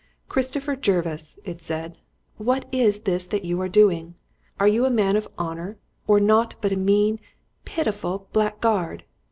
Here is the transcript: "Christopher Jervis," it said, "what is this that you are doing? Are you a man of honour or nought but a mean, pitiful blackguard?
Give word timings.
"Christopher 0.29 0.75
Jervis," 0.75 1.37
it 1.45 1.61
said, 1.61 1.99
"what 2.37 2.65
is 2.71 3.01
this 3.01 3.27
that 3.27 3.45
you 3.45 3.61
are 3.61 3.69
doing? 3.69 4.15
Are 4.59 4.67
you 4.67 4.83
a 4.83 4.89
man 4.89 5.15
of 5.15 5.27
honour 5.37 5.77
or 6.07 6.19
nought 6.19 6.55
but 6.59 6.71
a 6.71 6.75
mean, 6.75 7.19
pitiful 7.65 8.27
blackguard? 8.33 9.03